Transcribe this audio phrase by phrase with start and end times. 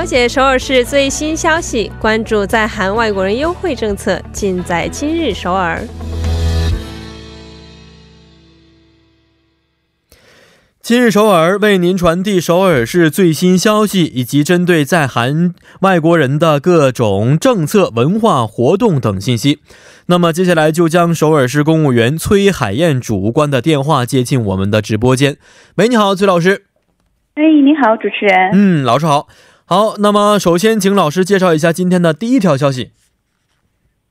[0.00, 5.86] 了解首尔市最新消息，关注在韩外国人优惠政策，尽在今日首尔。
[10.80, 15.52] 今日首尔为您传递首尔市最新消息，以及针对在韩
[15.82, 19.58] 外国人的各种政策、文化活动等信息。
[20.06, 25.36] 那么接下来就将首尔市公务员崔海燕主官的电话接进我们的直播间。
[25.74, 26.64] 喂，你好，崔老师。
[27.34, 28.50] 哎，你好，主持人。
[28.54, 29.28] 嗯，老师好。
[29.69, 32.91] 好，那么首先请老师介绍一下今天的第一条消息。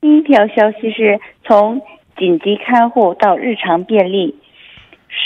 [0.00, 1.80] 第一条消息是从
[2.18, 4.34] 紧急看护到日常便利，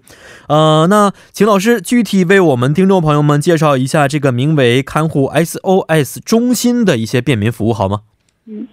[0.49, 8.03] 呃，那请老师具体为我们听众朋友们介绍一下这个名为看护 SOS 中心的一些便民服务好吗？
[8.47, 8.69] 嗯，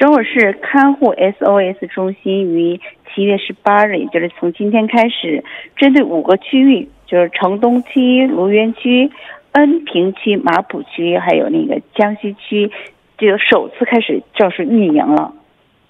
[0.00, 2.80] 首尔市看护 SOS 中心于
[3.14, 5.44] 七月十八日，也就是从今天开始，
[5.76, 9.08] 针对五个区域，就是城东区、卢园区。
[9.52, 12.70] 恩平区、马浦区还有那个江西区，
[13.18, 15.32] 就首次开始正式运营了。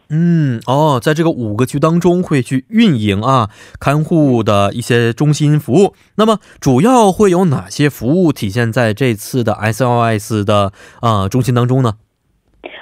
[0.09, 5.95] 嗯，哦，在这个五个区当中会去运营啊，看护的一些中心服务。
[6.17, 11.93] 那么主要会有哪些服务体现在这次的 SOS 的啊中心当中呢？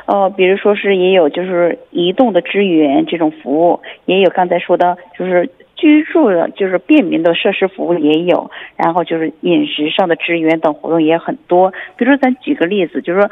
[0.07, 5.51] 哦，比如说是也有就是移动的支援这种服务，也有刚才说的，就是。
[5.79, 11.71] 居住的就是便民的设施服务也有，然后就是饮食上的支援等活动也很多。
[11.97, 13.31] 比如说，咱举个例子，就是说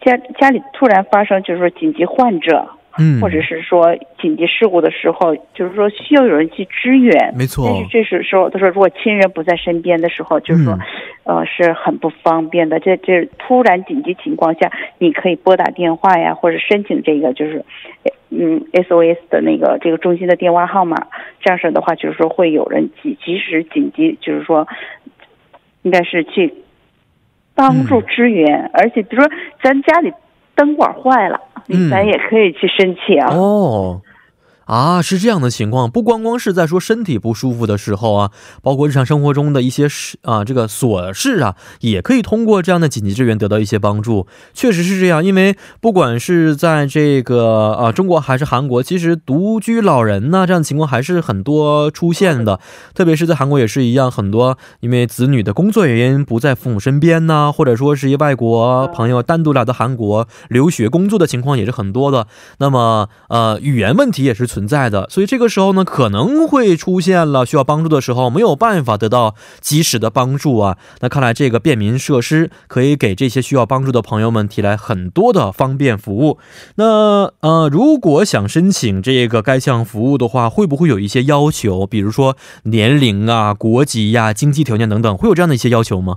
[0.00, 2.68] 家家里突然发生，就是说紧急患者。
[2.98, 7.66] 嗯，或者是说紧急事故的时候，就是说需要有人去支援，没错。
[7.66, 10.78] 但是这时时候，他说如果亲人不在身边的时候，就是说，
[11.24, 12.80] 呃，是很不方便的。
[12.80, 17.64] 这这突然紧急情况下，你可以拨打电话呀，或者申请这个就是，
[18.30, 20.96] 嗯，SOS 的那个这个中心的电话号码。
[21.40, 24.66] 这样式的话，就是说会有人及及时紧急，就是说，
[25.82, 26.54] 应该是去
[27.54, 28.70] 帮助支援。
[28.72, 29.30] 而且比如说
[29.62, 30.12] 咱家里
[30.54, 31.38] 灯管坏了。
[31.90, 34.00] 咱也可以去申请哦。
[34.66, 38.32] 啊，是这样的情况，不光光是在说身体不舒服的时候啊，
[38.62, 44.26] 包括日常生活中的一些事啊，这个琐事啊，也可以通过这样的紧急支援得到一些帮助。
[44.54, 52.58] 确实是这样，因为不管是在这个啊中国还是韩国，其实独居老人呢这样的情况还是很多出现的。
[52.92, 62.26] 特别是在韩国也是一样，很多因为子女的工作原因不在父母身边呢，或者说是一外国朋友单独来到韩国留学工作的情况也是很多的。
[62.58, 64.55] 那么呃，语言问题也是。
[64.56, 70.78] 存在的，所以这个时候呢，可能会出现了需要帮助的时候，没有办法得到及时的帮助啊。
[71.00, 76.38] 那看来这个便民设施可以给这些需要帮助的朋友们提来很多的方便服务。
[76.76, 81.86] 那呃，如果想申请这个该项服务的话，会不会有一些要求？
[81.86, 86.16] 比如说年龄啊、国籍呀、经济条件等等，会有这样的一些要求吗？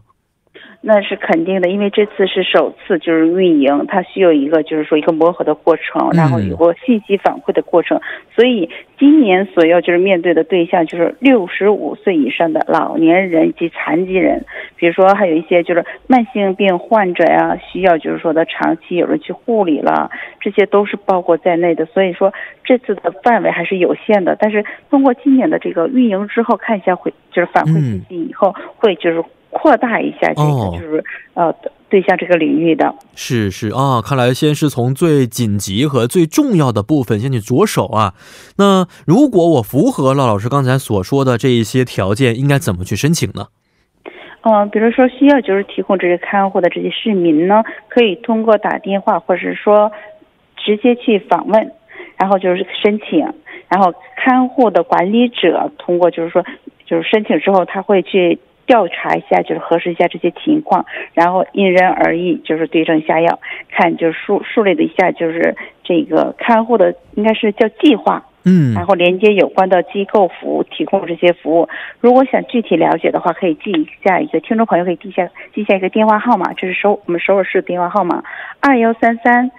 [0.81, 7.99] 那是肯定的，因为这次是首次就是运营，它需要一个就是说一个磨合的过程，然后有个信息反馈的过程。
[8.33, 14.45] 所以今年所要就是面对的对象就是六十五岁以上的老年人及残疾人，
[14.77, 21.85] 比如说还有一些就是慢性病患者呀，需要就是说的长期有人去护理了，这些都是包括在内的。
[21.87, 29.21] 所以说这次的范围还是有限的，但是通过今年的这个运营之后，看一下回就是反馈信息以后会就是。
[29.49, 31.53] 扩大一下这个就是呃
[31.89, 38.13] 对象这个领域的，是是啊，看来先是从最紧急和最重要的部分先去着手啊。
[38.57, 43.47] 那如果我符合了老师刚才所说的这一些条件，应该怎么去申请呢？
[44.41, 49.91] 嗯，比如说需要就是提供这些看护的这些市民呢，可以通过打电话或者是说
[50.57, 51.71] 直接去访问，
[52.17, 53.19] 然后就是申请，
[53.67, 56.45] 然后看护的管理者通过就是说
[56.85, 58.37] 就是申请之后，他会去。
[58.69, 60.85] 调查一下，就是核实一下这些情况，
[61.15, 63.39] 然后因人而异，就是对症下药，
[63.71, 71.67] 看就是梳梳理了一下，就是这个看护的应该是叫计划，嗯，然后连接有关的机构服务，提供这些服务。
[71.99, 78.23] 如果想具体了解的话，可以记一下一个听众朋友可以记下记下一个电话号码，这是首我们首尔市的电话号码
[78.61, 79.49] 二幺三三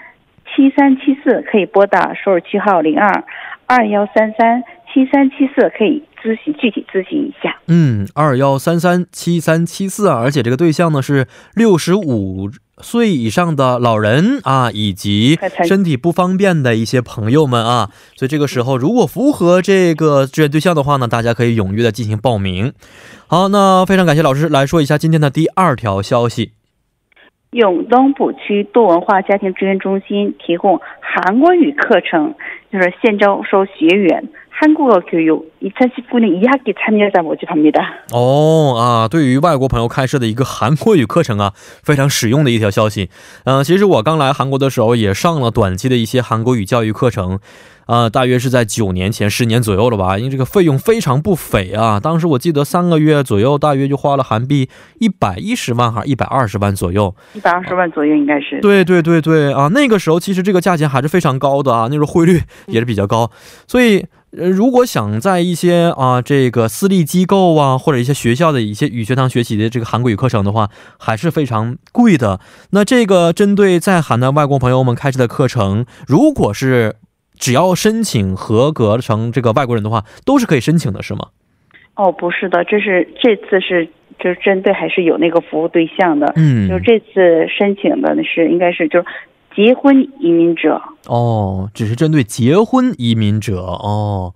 [0.54, 3.24] 七三七四，可以拨打首尔区号零二
[3.66, 4.62] 二幺三三
[4.92, 6.04] 七三七四，可以。
[6.22, 22.74] 咨询具体咨询一下，嗯，二幺三三七三七四啊，而且这个对象呢是六十五岁以上的老人啊，以及身体不方便的一些朋友们啊，所以这个时候如果符合这个志愿对象的话呢，大家可以踊跃的进行报名。
[23.26, 26.52] 好，那非常感谢老师来说一下今天的第二条消息。
[27.51, 32.35] 永东浦区多文化家庭支援中心提供韩国语课程，
[32.71, 34.29] 就是现招收学员。
[34.57, 41.51] 한국어교육2019年1학기참여자모집합니다哦啊，对于外国朋友开设的一个韩国语课程啊，
[41.83, 43.09] 非常实用的一条消息。
[43.43, 47.39] 嗯，其实我刚来韩国的时候也上了短期的一些韩国语教育课程，
[47.90, 50.16] 啊，大约是在九年前、十年左右了吧。
[50.16, 54.68] 因为这个费用非常不菲啊，当时我记得三个月左右，大约就花了韩币
[55.00, 57.14] 一百一十万还是一百二十万左右？
[57.34, 58.60] 一百二十万左右应该是。
[58.60, 63.30] 对对对对啊，那个时候其实这个价钱还是非常高的啊，那时候汇率也是比较高，
[63.66, 64.06] 所以。
[64.38, 70.70] 呃，如果想在一些啊这个私立机构啊或者一些学校的一些语学堂学习的这个韩国语课程的话，
[71.00, 72.38] 还是非常贵的。
[72.70, 76.94] 那这个针对在韩的外国朋友们开设的课程，如果是
[77.40, 81.30] 只要申请合格成这个外国人的话，都是可以申请的，是吗？
[81.96, 83.88] 哦，不是的，这是这次是
[84.20, 86.32] 就是针对还是有那个服务对象的。
[86.36, 89.06] 嗯，就这次申请的是应该是就是。
[89.52, 94.32] 结婚移民者哦，只是针对结婚移民者哦，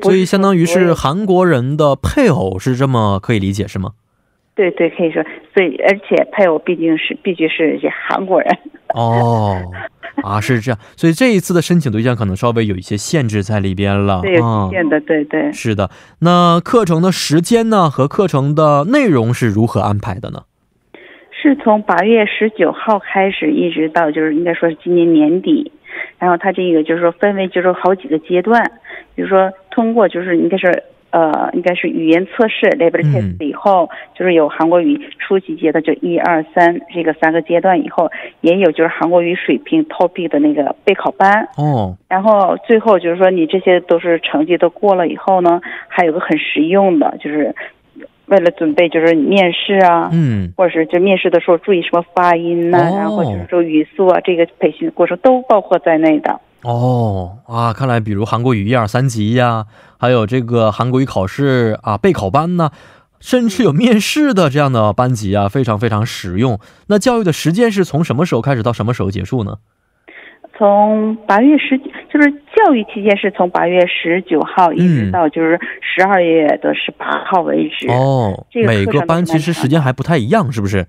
[0.00, 3.90] 所以相当于是韩国人的配偶，是这么可以理解是吗？
[4.54, 5.22] 对对，可以说，
[5.52, 8.58] 所以而且配偶毕竟是必须是一些韩国人。
[8.94, 9.60] 哦
[10.22, 15.90] 啊，是这样，所以这一次的申请对象可能稍微有一些限制在里边了，对，有限的，对对，是的。
[16.20, 20.44] 那课程的时间呢，和课程的内容是如何安排的呢？
[21.32, 25.72] 是从八月十九号开始，一直到就是应该说是今年年底，
[26.18, 28.62] 然后它这个就是说分为就是好几个阶段，
[29.16, 33.88] 比如说通过就是应该是呃应该是语言测试 level test 以后，
[34.18, 47.54] 就是有韩国语初级阶段就一二三这个三个阶段以后，也有就是韩国语水平 topic 的那个备考班哦，然后最后就是说你这些都是成绩都过了以后呢，还有个很实用的就是。
[48.26, 56.40] 为了准备就是面试啊，嗯，或者是就面试的时候注意什么发音呐，然后就是说语速啊，这个培训过程都包括在内的。
[56.64, 59.66] 哦啊，看来比如韩国语一二三级呀，
[59.98, 62.70] 还有这个韩国语考试啊备考班呢，
[63.20, 66.58] 甚至有面试的这样的班级啊，非常非常实用。
[66.88, 69.58] 那教育的时间是从什么时候开始到什么时候结束呢？
[70.56, 77.90] 从八月十，就是教育期间是从八月十九号一直到就是十二月的十八号为止。
[77.90, 80.86] 哦，每个班其实时间还不太一样，是不是？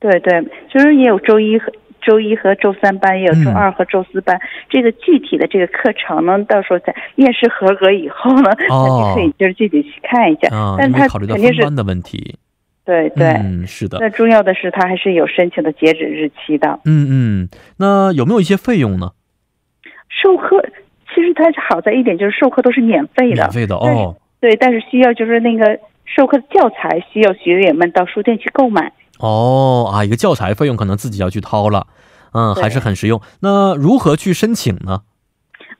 [0.00, 0.42] 对对，
[0.72, 1.70] 就是也有周一和
[2.06, 4.40] 周一和周三班，也有周二和周四班。
[4.70, 10.48] 这个具体的这个课程呢，到时候在面试合格以后呢，那就可以就是具体去看一下。
[10.78, 12.36] 但他肯定是班的问题。
[12.84, 13.98] 对对，嗯，是的。
[14.00, 16.78] 那重要的是，他还是有申请的截止日期的。
[16.84, 17.48] 嗯嗯，
[17.78, 19.10] 那有没有一些费用呢？
[20.08, 20.64] 授课
[21.12, 23.36] 其实它是好在一点，就是授课都是免费的。
[23.36, 24.14] 免费的哦。
[24.40, 28.92] 对，但是需要就是那个授课的教材需要学员们到书店去购买。
[29.18, 31.86] 哦啊，一个教材费用可能自己要去掏了。
[32.32, 33.20] 嗯，还是很实用。
[33.40, 35.02] 那如何去申请呢？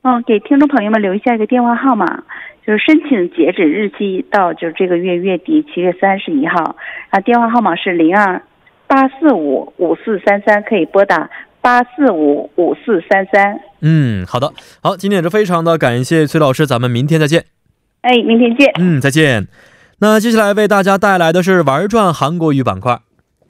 [0.03, 2.23] 嗯，给听众朋友们留下一个电话号码。
[2.67, 6.75] 就是申请截止日期到就是这个月月底七月三十一号，
[7.11, 8.43] 啊，电话号码是零二
[8.89, 11.31] 八四五五四三三，可以拨打
[11.61, 13.61] 八四五五四三三。
[13.83, 17.45] 嗯，好的，好，今天也是非常的感谢崔老师，咱们明天再见。
[18.01, 18.73] 哎，明天见。
[18.81, 19.47] 嗯，再见。
[20.01, 22.99] 那接下来为大家带来的是玩转韩国语板块。